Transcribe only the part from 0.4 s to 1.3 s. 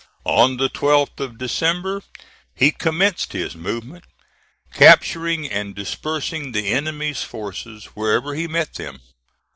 the 12th